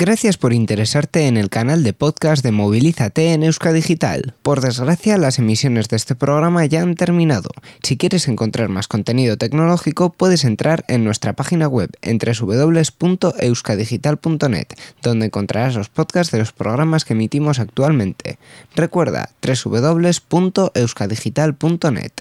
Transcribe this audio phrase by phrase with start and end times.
[0.00, 4.34] Gracias por interesarte en el canal de podcast de Movilízate en Digital.
[4.40, 7.50] Por desgracia, las emisiones de este programa ya han terminado.
[7.82, 14.68] Si quieres encontrar más contenido tecnológico, puedes entrar en nuestra página web en www.euskadigital.net,
[15.02, 18.38] donde encontrarás los podcasts de los programas que emitimos actualmente.
[18.74, 22.12] Recuerda www.euskadigital.net.